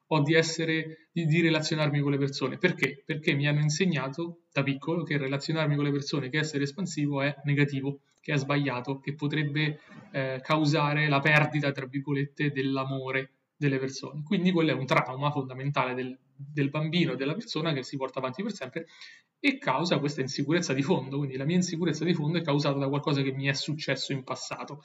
o 0.07 0.21
di, 0.21 0.33
essere, 0.33 1.07
di, 1.13 1.25
di, 1.25 1.39
relazionarmi 1.39 2.01
con 2.01 2.11
le 2.11 2.17
persone. 2.17 2.57
Perché? 2.57 3.01
Perché 3.05 3.33
mi 3.35 3.47
hanno 3.47 3.61
insegnato 3.61 4.41
da 4.51 4.63
piccolo 4.63 5.03
che 5.03 5.17
relazionarmi 5.17 5.75
con 5.75 5.85
le 5.85 5.91
persone, 5.91 6.29
che 6.29 6.39
essere 6.39 6.65
espansivo 6.65 7.21
è 7.21 7.33
negativo, 7.45 8.01
che 8.19 8.33
è 8.33 8.37
sbagliato, 8.37 8.99
che 8.99 9.15
potrebbe 9.15 9.79
eh, 10.11 10.41
causare 10.43 11.07
la 11.07 11.21
perdita, 11.21 11.71
tra 11.71 11.85
virgolette, 11.85 12.51
dell'amore 12.51 13.35
delle 13.59 13.77
persone. 13.77 14.23
Quindi 14.23 14.53
quello 14.53 14.71
è 14.71 14.73
un 14.73 14.85
trauma 14.85 15.31
fondamentale 15.31 15.93
del, 15.93 16.17
del 16.33 16.69
bambino 16.69 17.11
e 17.11 17.15
della 17.17 17.33
persona 17.33 17.73
che 17.73 17.83
si 17.83 17.97
porta 17.97 18.19
avanti 18.19 18.41
per 18.41 18.53
sempre 18.53 18.87
e 19.37 19.57
causa 19.57 19.99
questa 19.99 20.21
insicurezza 20.21 20.71
di 20.73 20.81
fondo. 20.81 21.17
Quindi 21.17 21.35
la 21.35 21.43
mia 21.43 21.57
insicurezza 21.57 22.05
di 22.05 22.13
fondo 22.13 22.37
è 22.37 22.41
causata 22.41 22.79
da 22.79 22.87
qualcosa 22.87 23.21
che 23.21 23.33
mi 23.33 23.47
è 23.47 23.53
successo 23.53 24.13
in 24.13 24.23
passato. 24.23 24.81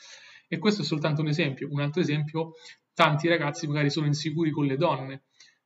E 0.49 0.59
questo 0.59 0.83
è 0.83 0.85
soltanto 0.85 1.21
un 1.21 1.29
esempio. 1.29 1.69
Un 1.71 1.81
altro 1.81 2.01
esempio, 2.01 2.55
tanti 2.95 3.29
ragazzi 3.29 3.69
magari 3.69 3.91
sono 3.91 4.07
insicuri 4.07 4.51
con 4.51 4.67
le 4.67 4.77
donne. 4.77 5.23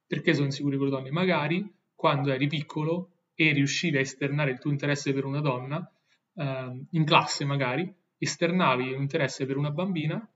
Perché 0.06 0.34
sono 0.34 0.44
insicuri 0.44 0.76
con 0.76 0.88
le 0.88 0.92
donne? 0.92 1.10
Magari 1.10 1.66
quando 1.94 2.30
eri 2.30 2.46
piccolo 2.46 3.12
e 3.34 3.52
riuscivi 3.52 3.96
a 3.96 4.00
esternare 4.00 4.50
il 4.50 4.58
tuo 4.58 4.70
interesse 4.70 5.14
per 5.14 5.24
una 5.24 5.40
donna, 5.40 5.90
eh, 6.34 6.84
in 6.90 7.04
classe 7.04 7.46
magari, 7.46 7.90
esternavi 8.18 8.92
un 8.92 9.00
interesse 9.00 9.46
per 9.46 9.56
una 9.56 9.70
bambina 9.70 10.30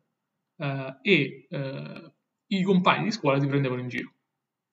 eh, 0.56 0.96
e 1.02 1.46
eh, 1.50 2.12
i 2.56 2.62
compagni 2.62 3.04
di 3.04 3.10
scuola 3.10 3.38
ti 3.38 3.46
prendevano 3.46 3.80
in 3.80 3.88
giro. 3.88 4.12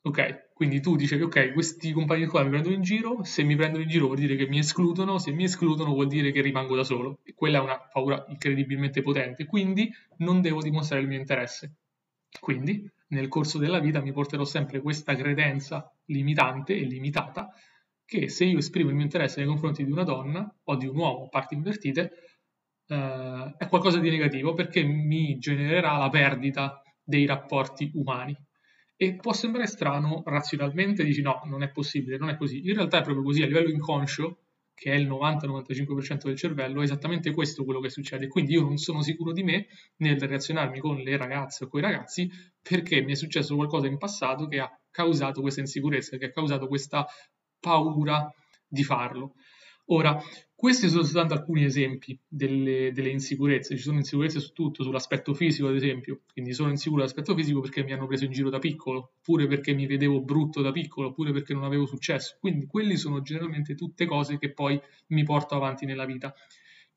Ok? 0.01 0.51
Quindi 0.53 0.81
tu 0.81 0.95
dicevi, 0.95 1.23
ok, 1.23 1.53
questi 1.53 1.91
compagni 1.91 2.23
di 2.23 2.27
scuola 2.27 2.45
mi 2.45 2.51
prendono 2.51 2.75
in 2.75 2.81
giro, 2.81 3.23
se 3.23 3.43
mi 3.43 3.55
prendono 3.55 3.83
in 3.83 3.89
giro 3.89 4.05
vuol 4.05 4.17
dire 4.17 4.35
che 4.35 4.47
mi 4.47 4.59
escludono, 4.59 5.17
se 5.17 5.31
mi 5.31 5.43
escludono 5.43 5.93
vuol 5.93 6.07
dire 6.07 6.31
che 6.31 6.41
rimango 6.41 6.75
da 6.75 6.83
solo. 6.83 7.19
E 7.23 7.33
quella 7.33 7.59
è 7.59 7.61
una 7.61 7.79
paura 7.79 8.25
incredibilmente 8.29 9.01
potente, 9.01 9.45
quindi 9.45 9.91
non 10.17 10.41
devo 10.41 10.61
dimostrare 10.61 11.01
il 11.01 11.07
mio 11.07 11.19
interesse. 11.19 11.75
Quindi 12.39 12.89
nel 13.07 13.27
corso 13.27 13.57
della 13.57 13.79
vita 13.79 14.01
mi 14.01 14.11
porterò 14.11 14.43
sempre 14.43 14.81
questa 14.81 15.15
credenza 15.15 15.91
limitante 16.05 16.75
e 16.75 16.83
limitata 16.83 17.49
che 18.05 18.27
se 18.27 18.45
io 18.45 18.57
esprimo 18.57 18.89
il 18.89 18.95
mio 18.95 19.03
interesse 19.03 19.39
nei 19.39 19.47
confronti 19.47 19.83
di 19.85 19.91
una 19.91 20.03
donna 20.03 20.51
o 20.63 20.75
di 20.75 20.87
un 20.87 20.97
uomo, 20.97 21.29
parti 21.29 21.53
invertite, 21.53 22.11
eh, 22.87 23.53
è 23.57 23.67
qualcosa 23.67 23.99
di 23.99 24.09
negativo 24.09 24.53
perché 24.53 24.83
mi 24.83 25.37
genererà 25.37 25.97
la 25.97 26.09
perdita 26.09 26.81
dei 27.09 27.25
rapporti 27.25 27.91
umani. 27.95 28.37
E 28.95 29.15
può 29.15 29.33
sembrare 29.33 29.65
strano 29.65 30.21
razionalmente, 30.25 31.03
dici 31.03 31.21
no, 31.21 31.41
non 31.45 31.63
è 31.63 31.71
possibile, 31.71 32.17
non 32.17 32.29
è 32.29 32.37
così. 32.37 32.67
In 32.67 32.75
realtà 32.75 32.99
è 32.99 33.01
proprio 33.01 33.23
così, 33.23 33.41
a 33.41 33.47
livello 33.47 33.69
inconscio, 33.69 34.43
che 34.75 34.91
è 34.91 34.95
il 34.95 35.07
90-95% 35.07 36.25
del 36.25 36.37
cervello, 36.37 36.81
è 36.81 36.83
esattamente 36.83 37.33
questo 37.33 37.65
quello 37.65 37.79
che 37.79 37.89
succede. 37.89 38.27
Quindi 38.27 38.53
io 38.53 38.61
non 38.61 38.77
sono 38.77 39.01
sicuro 39.01 39.31
di 39.31 39.43
me 39.43 39.67
nel 39.97 40.19
relazionarmi 40.19 40.79
con 40.79 40.97
le 40.97 41.17
ragazze 41.17 41.63
o 41.63 41.67
con 41.67 41.79
i 41.79 41.83
ragazzi 41.83 42.29
perché 42.61 43.01
mi 43.01 43.13
è 43.13 43.15
successo 43.15 43.55
qualcosa 43.55 43.87
in 43.87 43.97
passato 43.97 44.47
che 44.47 44.59
ha 44.59 44.69
causato 44.91 45.41
questa 45.41 45.61
insicurezza, 45.61 46.17
che 46.17 46.25
ha 46.25 46.31
causato 46.31 46.67
questa 46.67 47.05
paura 47.59 48.31
di 48.67 48.83
farlo. 48.83 49.33
Ora, 49.87 50.21
questi 50.59 50.89
sono 50.89 51.03
soltanto 51.03 51.35
alcuni 51.35 51.63
esempi 51.63 52.19
delle, 52.27 52.91
delle, 52.91 53.07
insicurezze, 53.11 53.77
ci 53.77 53.81
sono 53.81 53.99
insicurezze 53.99 54.41
su 54.41 54.51
tutto, 54.51 54.83
sull'aspetto 54.83 55.33
fisico 55.33 55.69
ad 55.69 55.75
esempio, 55.75 56.23
quindi 56.33 56.51
sono 56.51 56.69
insicuro 56.69 56.99
dell'aspetto 56.99 57.33
fisico 57.33 57.61
perché 57.61 57.81
mi 57.81 57.93
hanno 57.93 58.07
preso 58.07 58.25
in 58.25 58.33
giro 58.33 58.49
da 58.49 58.59
piccolo, 58.59 59.13
oppure 59.19 59.47
perché 59.47 59.73
mi 59.73 59.85
vedevo 59.85 60.19
brutto 60.19 60.61
da 60.61 60.73
piccolo, 60.73 61.07
oppure 61.07 61.31
perché 61.31 61.53
non 61.53 61.63
avevo 61.63 61.85
successo, 61.85 62.35
quindi 62.41 62.65
quelli 62.65 62.97
sono 62.97 63.21
generalmente 63.21 63.73
tutte 63.73 64.05
cose 64.05 64.37
che 64.37 64.51
poi 64.51 64.77
mi 65.07 65.23
porto 65.23 65.55
avanti 65.55 65.85
nella 65.85 66.03
vita 66.03 66.35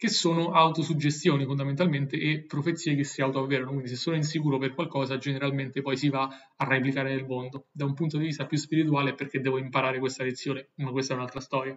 che 0.03 0.09
sono 0.09 0.51
autosuggestioni 0.51 1.45
fondamentalmente 1.45 2.19
e 2.19 2.43
profezie 2.43 2.97
che 2.97 3.05
si 3.05 3.23
autoavverano. 3.23 3.71
Quindi 3.71 3.89
se 3.89 3.95
sono 3.95 4.17
insicuro 4.17 4.59
per 4.59 4.75
qualcosa, 4.75 5.17
generalmente 5.17 5.81
poi 5.81 5.97
si 5.97 6.09
va 6.09 6.29
a 6.57 6.65
replicare 6.65 7.15
nel 7.15 7.25
mondo. 7.25 7.67
Da 7.71 7.85
un 7.85 7.95
punto 7.95 8.19
di 8.19 8.25
vista 8.25 8.45
più 8.47 8.59
spirituale 8.59 9.15
perché 9.15 9.41
devo 9.41 9.59
imparare 9.59 10.01
questa 10.01 10.25
lezione, 10.25 10.71
ma 10.79 10.91
questa 10.91 11.13
è 11.13 11.17
un'altra 11.17 11.39
storia. 11.39 11.77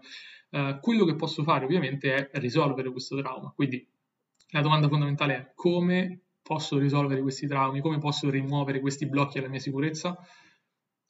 Uh, 0.49 0.79
quello 0.79 1.05
che 1.05 1.13
posso 1.13 1.43
fare 1.43 1.65
ovviamente 1.65 2.15
è 2.15 2.39
risolvere 2.39 2.89
questo 2.89 3.15
trauma. 3.21 3.53
Quindi 3.55 3.87
la 4.49 4.61
domanda 4.61 4.87
fondamentale 4.87 5.35
è 5.35 5.51
come 5.53 6.21
posso 6.41 6.79
risolvere 6.79 7.21
questi 7.21 7.45
traumi, 7.45 7.79
come 7.79 7.99
posso 7.99 8.27
rimuovere 8.31 8.79
questi 8.79 9.05
blocchi 9.05 9.37
alla 9.37 9.49
mia 9.49 9.59
sicurezza? 9.59 10.17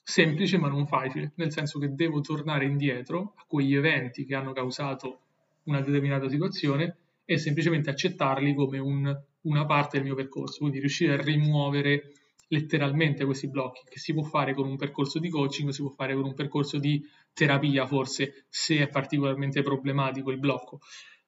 Semplice 0.04 0.58
ma 0.58 0.68
non 0.68 0.86
facile, 0.86 1.32
nel 1.36 1.54
senso 1.54 1.80
che 1.80 1.96
devo 1.96 2.20
tornare 2.20 2.66
indietro 2.66 3.36
a 3.38 3.46
quegli 3.48 3.74
eventi 3.74 4.26
che 4.26 4.36
hanno 4.36 4.52
causato 4.52 5.22
una 5.64 5.80
determinata 5.80 6.28
situazione 6.28 6.98
e 7.26 7.38
semplicemente 7.38 7.90
accettarli 7.90 8.54
come 8.54 8.78
un, 8.78 9.14
una 9.42 9.66
parte 9.66 9.98
del 9.98 10.06
mio 10.06 10.16
percorso, 10.16 10.60
quindi 10.60 10.80
riuscire 10.80 11.14
a 11.14 11.22
rimuovere 11.22 12.12
letteralmente 12.50 13.26
questi 13.26 13.50
blocchi, 13.50 13.82
che 13.90 13.98
si 13.98 14.14
può 14.14 14.22
fare 14.22 14.54
con 14.54 14.68
un 14.68 14.78
percorso 14.78 15.18
di 15.18 15.30
coaching, 15.30 15.70
si 15.70 15.82
può 15.82 15.90
fare 15.90 16.14
con 16.14 16.26
un 16.26 16.36
percorso 16.36 16.78
di 16.78 17.04
terapia, 17.34 17.88
forse 17.88 18.46
se 18.50 18.78
è 18.78 18.88
particolarmente 18.88 19.64
problematico 19.64 20.30
il 20.30 20.38
blocco, 20.38 20.80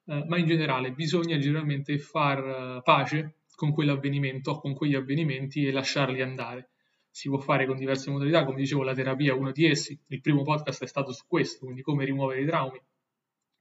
eh, 0.06 0.24
ma 0.28 0.38
in 0.38 0.46
generale 0.46 0.92
bisogna 0.92 1.38
generalmente 1.40 1.98
far 1.98 2.82
pace 2.84 3.38
con 3.56 3.74
quell'avvenimento 3.74 4.60
con 4.60 4.76
quegli 4.76 4.94
avvenimenti 4.94 5.66
e 5.66 5.72
lasciarli 5.72 6.22
andare. 6.22 6.70
Si 7.10 7.28
può 7.28 7.40
fare 7.40 7.66
con 7.66 7.76
diverse 7.76 8.12
modalità, 8.12 8.46
come 8.46 8.58
dicevo, 8.58 8.84
la 8.84 8.94
terapia 8.94 9.34
è 9.34 9.36
uno 9.36 9.52
di 9.52 9.66
essi. 9.66 10.00
Il 10.10 10.22
primo 10.22 10.44
podcast 10.44 10.84
è 10.84 10.86
stato 10.86 11.12
su 11.12 11.24
questo, 11.26 11.66
quindi 11.66 11.82
come 11.82 12.06
rimuovere 12.06 12.42
i 12.42 12.46
traumi 12.46 12.80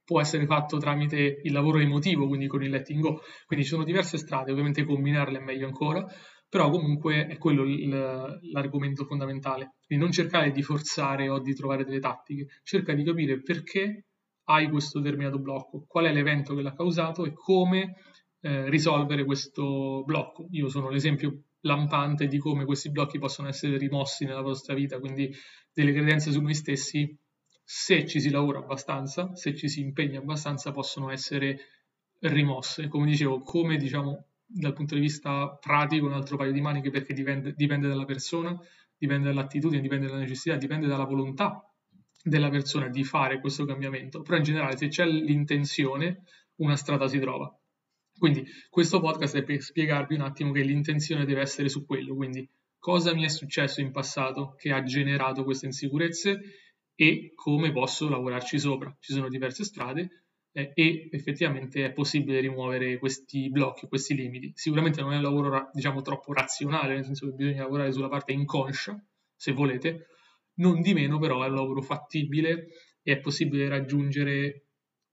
può 0.07 0.21
essere 0.21 0.45
fatto 0.45 0.77
tramite 0.77 1.41
il 1.43 1.51
lavoro 1.51 1.79
emotivo, 1.79 2.27
quindi 2.27 2.47
con 2.47 2.63
il 2.63 2.69
letting 2.69 3.01
go. 3.01 3.19
Quindi 3.45 3.65
ci 3.65 3.71
sono 3.71 3.83
diverse 3.83 4.17
strade, 4.17 4.51
ovviamente 4.51 4.85
combinarle 4.85 5.39
è 5.39 5.43
meglio 5.43 5.65
ancora, 5.65 6.05
però 6.47 6.69
comunque 6.69 7.27
è 7.27 7.37
quello 7.37 7.65
l'argomento 8.53 9.03
fondamentale. 9.03 9.75
Quindi 9.85 10.05
non 10.05 10.13
cercare 10.13 10.51
di 10.51 10.61
forzare 10.61 11.27
o 11.27 11.41
di 11.41 11.53
trovare 11.53 11.83
delle 11.83 11.99
tattiche, 11.99 12.45
cerca 12.63 12.93
di 12.93 13.03
capire 13.03 13.41
perché 13.41 14.05
hai 14.45 14.69
questo 14.69 15.01
determinato 15.01 15.39
blocco, 15.39 15.83
qual 15.85 16.05
è 16.05 16.13
l'evento 16.13 16.55
che 16.55 16.61
l'ha 16.61 16.73
causato 16.73 17.25
e 17.25 17.33
come 17.33 17.95
eh, 18.39 18.69
risolvere 18.69 19.25
questo 19.25 20.03
blocco. 20.05 20.47
Io 20.51 20.69
sono 20.69 20.87
l'esempio 20.89 21.41
lampante 21.61 22.27
di 22.27 22.37
come 22.37 22.63
questi 22.63 22.91
blocchi 22.91 23.19
possono 23.19 23.49
essere 23.49 23.77
rimossi 23.77 24.23
nella 24.23 24.39
vostra 24.39 24.73
vita, 24.73 24.99
quindi 24.99 25.29
delle 25.73 25.91
credenze 25.91 26.31
su 26.31 26.39
noi 26.39 26.53
stessi 26.53 27.13
se 27.69 28.07
ci 28.07 28.21
si 28.21 28.29
lavora 28.29 28.59
abbastanza, 28.59 29.35
se 29.35 29.53
ci 29.53 29.67
si 29.67 29.81
impegna 29.81 30.19
abbastanza, 30.19 30.71
possono 30.71 31.11
essere 31.11 31.59
rimosse. 32.19 32.87
Come 32.87 33.07
dicevo, 33.07 33.41
come 33.41 33.75
diciamo 33.75 34.27
dal 34.45 34.71
punto 34.71 34.95
di 34.95 35.01
vista 35.01 35.49
pratico, 35.59 36.05
un 36.05 36.13
altro 36.13 36.37
paio 36.37 36.53
di 36.53 36.61
maniche 36.61 36.91
perché 36.91 37.13
dipende, 37.13 37.51
dipende 37.57 37.89
dalla 37.89 38.05
persona, 38.05 38.57
dipende 38.97 39.27
dall'attitudine, 39.27 39.81
dipende 39.81 40.07
dalla 40.07 40.19
necessità, 40.19 40.55
dipende 40.55 40.87
dalla 40.87 41.03
volontà 41.03 41.69
della 42.23 42.49
persona 42.49 42.87
di 42.87 43.03
fare 43.03 43.41
questo 43.41 43.65
cambiamento. 43.65 44.21
Però 44.21 44.37
in 44.37 44.43
generale, 44.43 44.77
se 44.77 44.87
c'è 44.87 45.05
l'intenzione, 45.05 46.23
una 46.61 46.77
strada 46.77 47.09
si 47.09 47.19
trova. 47.19 47.53
Quindi 48.17 48.45
questo 48.69 49.01
podcast 49.01 49.35
è 49.35 49.43
per 49.43 49.61
spiegarvi 49.61 50.15
un 50.15 50.21
attimo 50.21 50.53
che 50.53 50.61
l'intenzione 50.61 51.25
deve 51.25 51.41
essere 51.41 51.67
su 51.67 51.85
quello, 51.85 52.15
quindi 52.15 52.49
cosa 52.79 53.13
mi 53.13 53.25
è 53.25 53.27
successo 53.27 53.81
in 53.81 53.91
passato 53.91 54.55
che 54.57 54.71
ha 54.71 54.81
generato 54.83 55.43
queste 55.43 55.65
insicurezze 55.65 56.39
e 56.99 57.33
come 57.35 57.71
posso 57.71 58.09
lavorarci 58.09 58.57
sopra. 58.57 58.93
Ci 58.99 59.13
sono 59.13 59.29
diverse 59.29 59.63
strade 59.63 60.23
eh, 60.51 60.71
e 60.73 61.09
effettivamente 61.11 61.85
è 61.85 61.93
possibile 61.93 62.39
rimuovere 62.39 62.97
questi 62.97 63.51
blocchi, 63.51 63.87
questi 63.87 64.15
limiti. 64.15 64.51
Sicuramente 64.55 65.01
non 65.01 65.13
è 65.13 65.17
un 65.17 65.21
lavoro 65.21 65.69
diciamo 65.71 66.01
troppo 66.01 66.33
razionale, 66.33 66.95
nel 66.95 67.05
senso 67.05 67.27
che 67.27 67.33
bisogna 67.33 67.61
lavorare 67.61 67.91
sulla 67.91 68.09
parte 68.09 68.31
inconscia, 68.31 68.99
se 69.35 69.51
volete, 69.51 70.07
non 70.55 70.81
di 70.81 70.95
meno 70.95 71.19
però 71.19 71.43
è 71.43 71.47
un 71.47 71.53
lavoro 71.53 71.83
fattibile 71.83 72.69
e 73.03 73.13
è 73.13 73.19
possibile 73.19 73.69
raggiungere 73.69 74.65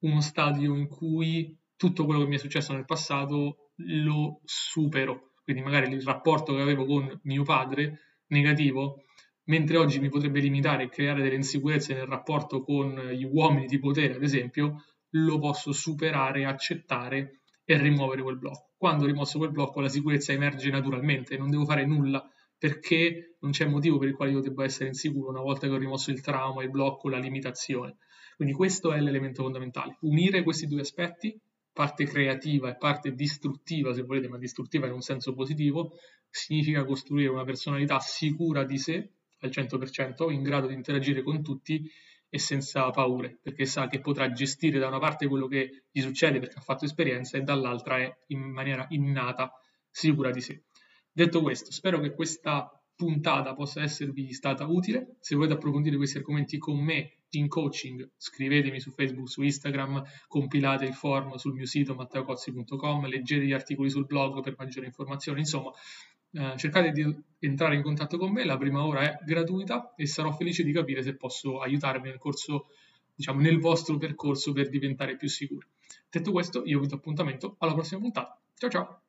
uno 0.04 0.22
stadio 0.22 0.74
in 0.74 0.88
cui 0.88 1.54
tutto 1.76 2.06
quello 2.06 2.22
che 2.22 2.28
mi 2.28 2.36
è 2.36 2.38
successo 2.38 2.72
nel 2.72 2.86
passato 2.86 3.72
lo 3.76 4.40
supero. 4.44 5.32
Quindi 5.42 5.60
magari 5.62 5.92
il 5.92 6.02
rapporto 6.02 6.54
che 6.54 6.62
avevo 6.62 6.86
con 6.86 7.20
mio 7.24 7.42
padre 7.42 8.22
negativo 8.28 9.03
mentre 9.44 9.76
oggi 9.76 9.98
mi 9.98 10.08
potrebbe 10.08 10.40
limitare 10.40 10.84
e 10.84 10.88
creare 10.88 11.22
delle 11.22 11.34
insicurezze 11.34 11.94
nel 11.94 12.06
rapporto 12.06 12.62
con 12.62 12.94
gli 13.12 13.24
uomini 13.24 13.66
di 13.66 13.78
potere, 13.78 14.14
ad 14.14 14.22
esempio, 14.22 14.84
lo 15.10 15.38
posso 15.38 15.72
superare, 15.72 16.44
accettare 16.44 17.40
e 17.64 17.78
rimuovere 17.78 18.22
quel 18.22 18.38
blocco. 18.38 18.72
Quando 18.76 19.06
rimosso 19.06 19.38
quel 19.38 19.50
blocco 19.50 19.80
la 19.80 19.88
sicurezza 19.88 20.32
emerge 20.32 20.70
naturalmente, 20.70 21.36
non 21.36 21.50
devo 21.50 21.64
fare 21.64 21.86
nulla 21.86 22.26
perché 22.56 23.36
non 23.40 23.50
c'è 23.50 23.66
motivo 23.66 23.98
per 23.98 24.08
il 24.08 24.14
quale 24.14 24.32
io 24.32 24.40
debba 24.40 24.64
essere 24.64 24.88
insicuro 24.88 25.30
una 25.30 25.40
volta 25.40 25.66
che 25.66 25.72
ho 25.72 25.78
rimosso 25.78 26.10
il 26.10 26.20
trauma, 26.20 26.62
il 26.62 26.70
blocco, 26.70 27.08
la 27.08 27.18
limitazione. 27.18 27.96
Quindi 28.36 28.54
questo 28.54 28.92
è 28.92 29.00
l'elemento 29.00 29.42
fondamentale, 29.42 29.98
unire 30.00 30.42
questi 30.42 30.66
due 30.66 30.80
aspetti, 30.80 31.38
parte 31.72 32.04
creativa 32.04 32.70
e 32.70 32.76
parte 32.76 33.14
distruttiva, 33.14 33.92
se 33.92 34.02
volete, 34.02 34.28
ma 34.28 34.38
distruttiva 34.38 34.86
in 34.86 34.92
un 34.92 35.02
senso 35.02 35.34
positivo, 35.34 35.92
significa 36.30 36.84
costruire 36.84 37.28
una 37.28 37.44
personalità 37.44 37.98
sicura 38.00 38.64
di 38.64 38.78
sé 38.78 39.10
al 39.46 39.52
100%, 39.52 40.30
in 40.30 40.42
grado 40.42 40.66
di 40.66 40.74
interagire 40.74 41.22
con 41.22 41.42
tutti 41.42 41.90
e 42.28 42.38
senza 42.38 42.90
paure, 42.90 43.38
perché 43.40 43.64
sa 43.64 43.86
che 43.86 44.00
potrà 44.00 44.32
gestire 44.32 44.78
da 44.78 44.88
una 44.88 44.98
parte 44.98 45.28
quello 45.28 45.46
che 45.46 45.84
gli 45.90 46.00
succede 46.00 46.40
perché 46.40 46.58
ha 46.58 46.62
fatto 46.62 46.84
esperienza 46.84 47.38
e 47.38 47.42
dall'altra 47.42 47.98
è 47.98 48.12
in 48.28 48.40
maniera 48.40 48.86
innata 48.90 49.52
sicura 49.88 50.32
di 50.32 50.40
sé. 50.40 50.64
Detto 51.12 51.42
questo, 51.42 51.70
spero 51.70 52.00
che 52.00 52.12
questa 52.12 52.68
puntata 52.96 53.54
possa 53.54 53.82
esservi 53.82 54.32
stata 54.32 54.66
utile. 54.66 55.16
Se 55.20 55.34
volete 55.34 55.54
approfondire 55.54 55.96
questi 55.96 56.18
argomenti 56.18 56.58
con 56.58 56.78
me 56.78 57.18
in 57.30 57.48
coaching, 57.48 58.10
scrivetemi 58.16 58.80
su 58.80 58.90
Facebook, 58.90 59.28
su 59.28 59.42
Instagram, 59.42 60.02
compilate 60.28 60.84
il 60.86 60.94
form 60.94 61.34
sul 61.34 61.54
mio 61.54 61.66
sito 61.66 61.94
matteocozzi.com, 61.94 63.06
leggete 63.06 63.44
gli 63.44 63.52
articoli 63.52 63.90
sul 63.90 64.06
blog 64.06 64.42
per 64.42 64.54
maggiori 64.56 64.86
informazioni, 64.86 65.40
insomma, 65.40 65.70
eh, 66.34 66.54
cercate 66.56 66.90
di 66.90 67.22
entrare 67.38 67.76
in 67.76 67.82
contatto 67.82 68.18
con 68.18 68.32
me, 68.32 68.44
la 68.44 68.56
prima 68.56 68.84
ora 68.84 69.02
è 69.02 69.24
gratuita 69.24 69.94
e 69.94 70.06
sarò 70.06 70.32
felice 70.32 70.64
di 70.64 70.72
capire 70.72 71.02
se 71.02 71.16
posso 71.16 71.60
aiutarvi 71.60 72.08
nel 72.08 72.18
corso, 72.18 72.66
diciamo, 73.14 73.40
nel 73.40 73.60
vostro 73.60 73.96
percorso 73.98 74.52
per 74.52 74.68
diventare 74.68 75.16
più 75.16 75.28
sicuri. 75.28 75.66
Detto 76.10 76.32
questo, 76.32 76.64
io 76.64 76.80
vi 76.80 76.86
do 76.86 76.96
appuntamento 76.96 77.56
alla 77.58 77.74
prossima 77.74 78.00
puntata. 78.00 78.40
Ciao 78.54 78.70
ciao! 78.70 79.03